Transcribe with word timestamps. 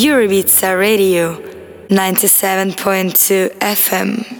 Pure 0.00 0.24
Ibiza 0.24 0.74
Radio 0.74 1.36
97.2 1.90 3.50
FM. 3.60 4.39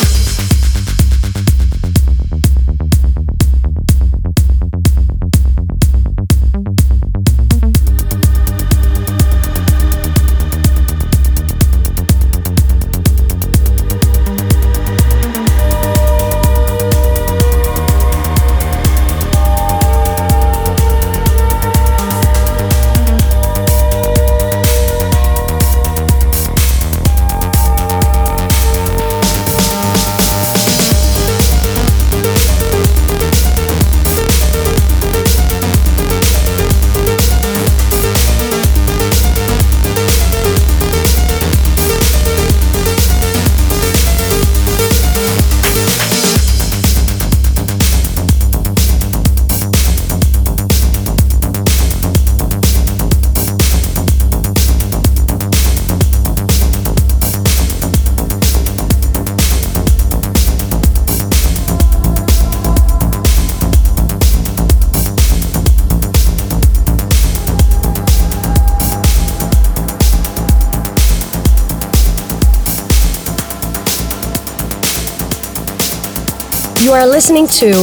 Are 77.01 77.07
listening 77.07 77.47
to 77.47 77.73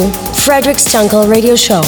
Frederic 0.44 0.76
Stunkel 0.76 1.28
Radio 1.28 1.56
Show. 1.56 1.82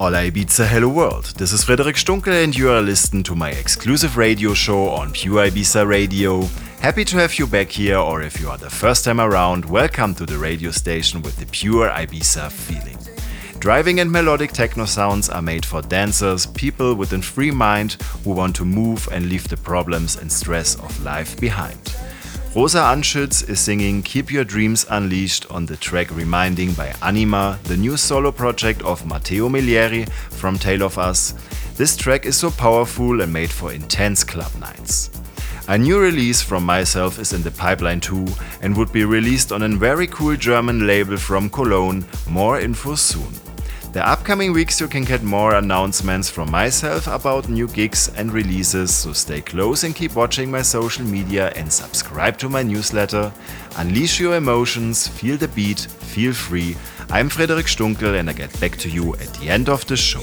Hola 0.00 0.18
Ibiza, 0.28 0.66
hello 0.66 0.88
world. 0.88 1.26
This 1.36 1.52
is 1.52 1.62
Frederic 1.62 1.94
Stunkel 1.94 2.42
and 2.42 2.56
you 2.58 2.72
are 2.72 2.82
listening 2.82 3.22
to 3.22 3.36
my 3.36 3.50
exclusive 3.50 4.16
radio 4.16 4.52
show 4.52 4.88
on 4.88 5.12
Pure 5.12 5.50
Ibiza 5.50 5.86
Radio. 5.86 6.42
Happy 6.80 7.04
to 7.04 7.16
have 7.18 7.38
you 7.38 7.46
back 7.46 7.68
here, 7.68 7.98
or 7.98 8.20
if 8.22 8.40
you 8.40 8.50
are 8.50 8.58
the 8.58 8.68
first 8.68 9.04
time 9.04 9.20
around, 9.20 9.64
welcome 9.66 10.16
to 10.16 10.26
the 10.26 10.36
radio 10.36 10.72
station 10.72 11.22
with 11.22 11.36
the 11.36 11.46
pure 11.46 11.88
Ibiza 11.88 12.50
feeling. 12.50 12.91
Driving 13.62 14.00
and 14.00 14.10
melodic 14.10 14.50
techno 14.50 14.86
sounds 14.86 15.28
are 15.28 15.40
made 15.40 15.64
for 15.64 15.82
dancers, 15.82 16.46
people 16.46 16.96
with 16.96 17.12
a 17.12 17.22
free 17.22 17.52
mind 17.52 17.92
who 18.24 18.32
want 18.32 18.56
to 18.56 18.64
move 18.64 19.08
and 19.12 19.28
leave 19.28 19.46
the 19.46 19.56
problems 19.56 20.16
and 20.16 20.32
stress 20.32 20.74
of 20.80 21.04
life 21.04 21.38
behind. 21.40 21.78
Rosa 22.56 22.78
Anschütz 22.78 23.48
is 23.48 23.60
singing 23.60 24.02
Keep 24.02 24.32
Your 24.32 24.42
Dreams 24.42 24.84
Unleashed 24.90 25.48
on 25.48 25.64
the 25.64 25.76
track 25.76 26.10
Reminding 26.10 26.72
by 26.72 26.88
Anyma, 27.02 27.62
the 27.62 27.76
new 27.76 27.96
solo 27.96 28.32
project 28.32 28.82
of 28.82 29.06
Matteo 29.06 29.48
Milleri 29.48 30.10
from 30.10 30.58
Tale 30.58 30.82
of 30.82 30.98
Us. 30.98 31.32
This 31.76 31.96
track 31.96 32.26
is 32.26 32.36
so 32.36 32.50
powerful 32.50 33.20
and 33.20 33.32
made 33.32 33.52
for 33.52 33.72
intense 33.72 34.24
club 34.24 34.52
nights. 34.58 35.08
A 35.68 35.78
new 35.78 36.00
release 36.00 36.42
from 36.42 36.66
myself 36.66 37.20
is 37.20 37.32
in 37.32 37.44
the 37.44 37.52
pipeline 37.52 38.00
too 38.00 38.26
and 38.60 38.76
would 38.76 38.92
be 38.92 39.04
released 39.04 39.52
on 39.52 39.62
a 39.62 39.68
very 39.68 40.08
cool 40.08 40.34
German 40.34 40.84
label 40.84 41.16
from 41.16 41.48
Cologne. 41.48 42.04
More 42.28 42.58
info 42.58 42.96
soon. 42.96 43.32
The 43.92 44.08
upcoming 44.08 44.54
weeks 44.54 44.80
you 44.80 44.88
can 44.88 45.04
get 45.04 45.22
more 45.22 45.54
announcements 45.56 46.30
from 46.30 46.50
myself 46.50 47.06
about 47.06 47.50
new 47.50 47.68
gigs 47.68 48.10
and 48.16 48.32
releases, 48.32 48.94
so 48.94 49.12
stay 49.12 49.42
close 49.42 49.84
and 49.84 49.94
keep 49.94 50.16
watching 50.16 50.50
my 50.50 50.62
social 50.62 51.04
media 51.04 51.52
and 51.56 51.70
subscribe 51.70 52.38
to 52.38 52.48
my 52.48 52.62
newsletter. 52.62 53.30
Unleash 53.76 54.18
your 54.18 54.36
emotions, 54.36 55.06
feel 55.06 55.36
the 55.36 55.48
beat, 55.48 55.80
feel 55.80 56.32
free. 56.32 56.74
I'm 57.10 57.28
Frederic 57.28 57.66
Stunkel 57.66 58.18
and 58.18 58.30
I 58.30 58.32
get 58.32 58.58
back 58.60 58.78
to 58.78 58.88
you 58.88 59.12
at 59.16 59.34
the 59.34 59.50
end 59.50 59.68
of 59.68 59.86
the 59.86 59.96
show. 59.98 60.22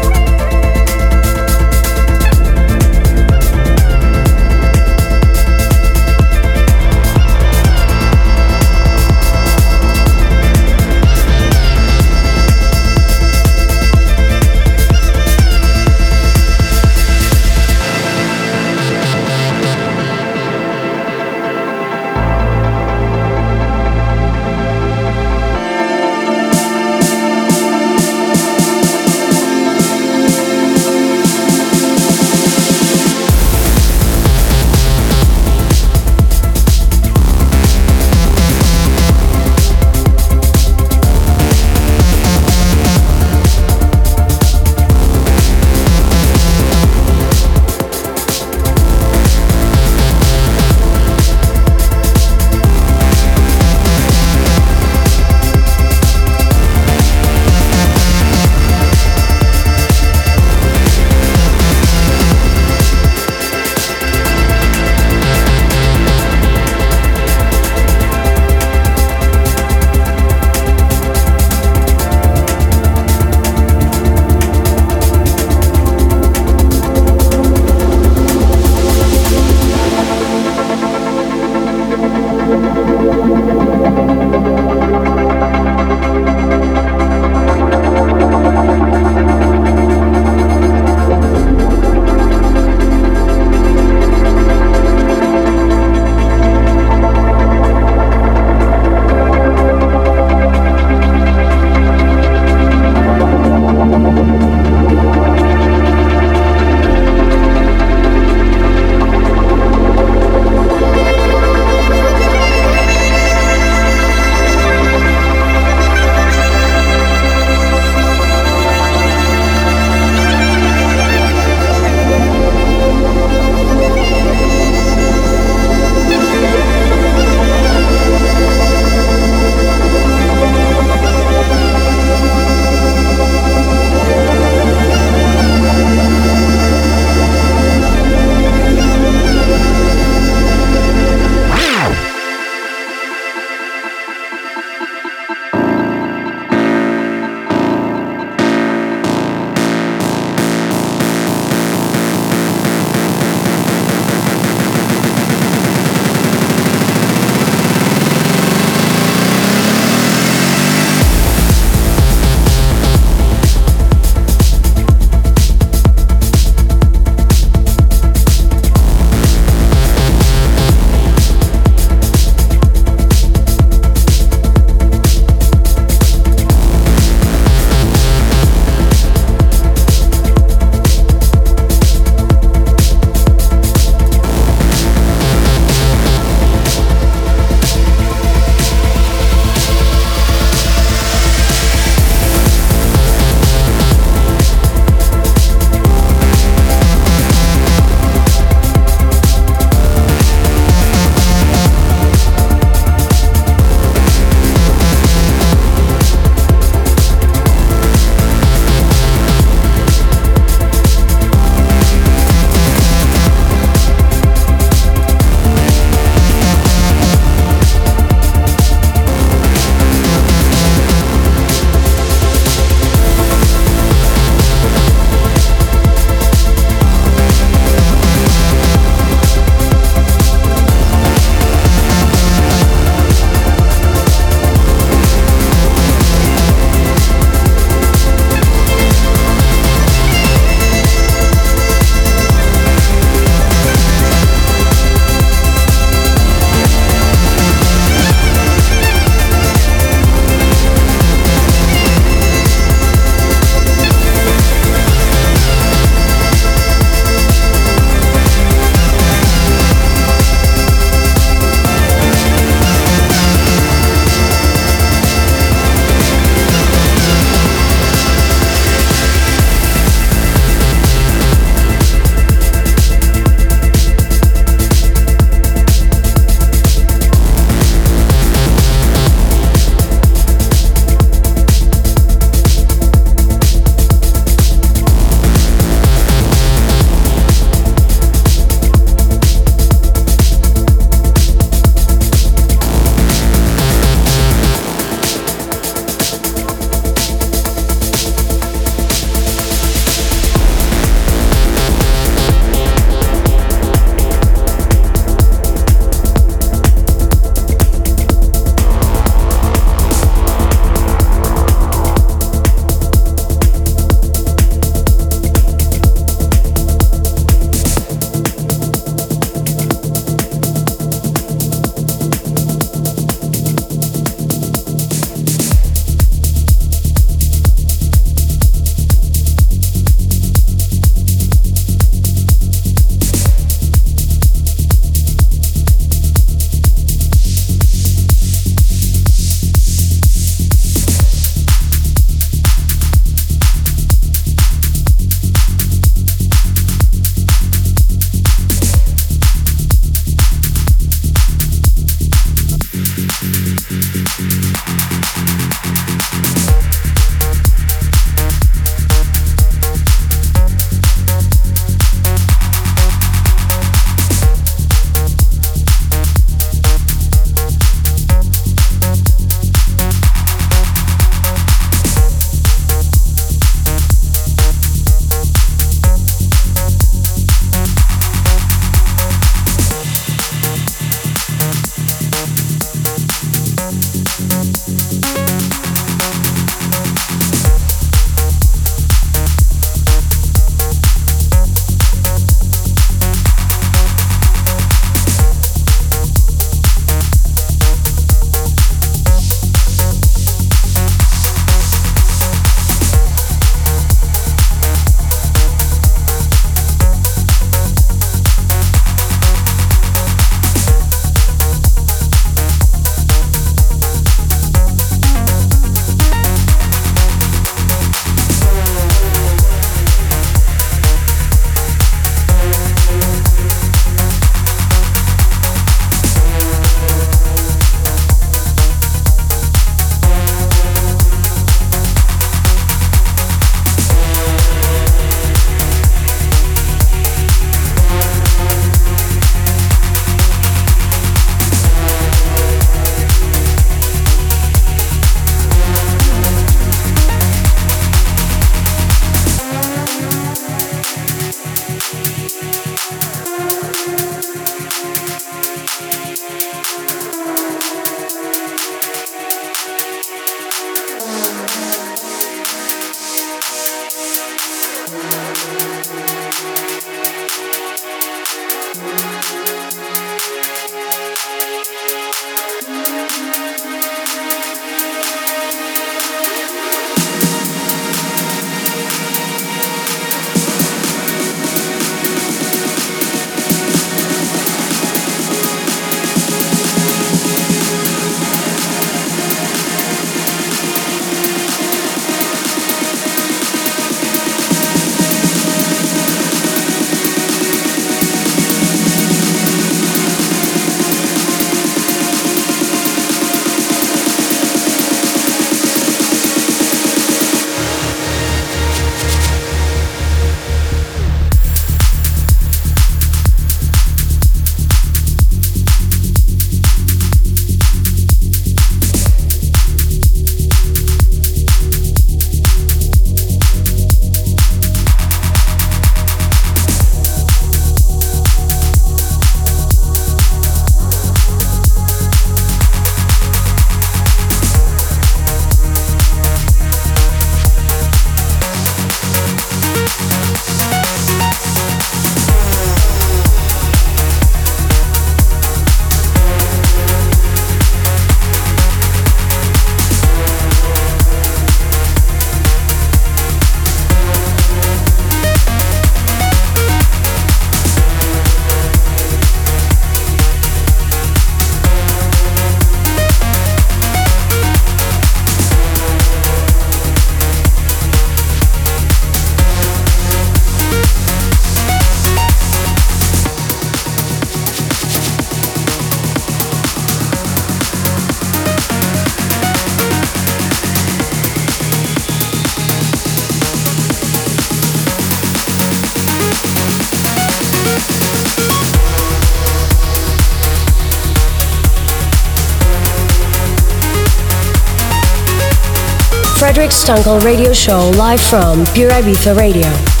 Stunkel 596.81 597.23
Radio 597.23 597.53
Show 597.53 597.91
live 597.95 598.19
from 598.19 598.65
Pure 598.73 598.89
Ibiza 598.89 599.37
Radio. 599.37 600.00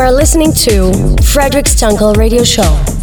Are 0.00 0.12
listening 0.12 0.52
to 0.52 0.92
Frederic 1.22 1.66
Stunkel 1.66 2.16
Radio 2.16 2.42
Show. 2.42 2.99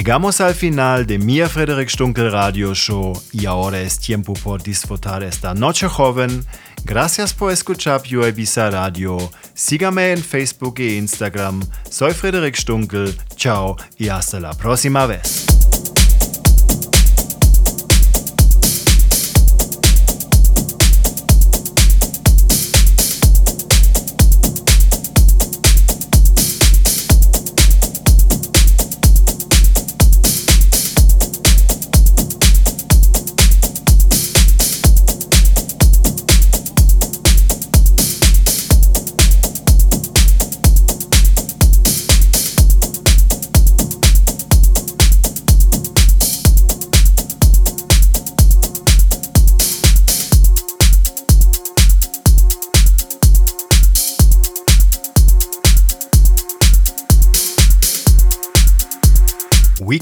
Llegamos 0.00 0.40
al 0.40 0.54
final 0.54 1.04
de 1.04 1.18
mi 1.18 1.42
Frederick 1.42 1.90
Stunkel 1.90 2.32
Radio 2.32 2.74
Show 2.74 3.12
y 3.32 3.44
ahora 3.44 3.80
es 3.80 3.98
tiempo 3.98 4.32
por 4.32 4.62
disfrutar 4.62 5.22
esta 5.22 5.52
noche 5.52 5.88
joven. 5.88 6.42
Gracias 6.84 7.34
por 7.34 7.52
escuchar 7.52 8.00
Pure 8.00 8.28
Ibiza 8.28 8.70
Radio. 8.70 9.18
Sígame 9.52 10.12
en 10.12 10.24
Facebook 10.24 10.76
e 10.78 10.96
Instagram. 10.96 11.60
Soy 11.90 12.14
Frederick 12.14 12.56
Stunkel. 12.56 13.14
Chao 13.36 13.76
y 13.98 14.08
hasta 14.08 14.40
la 14.40 14.54
próxima 14.54 15.04
vez. 15.04 15.49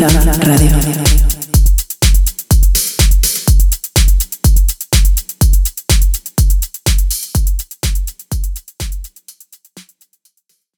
Radio. 0.00 0.67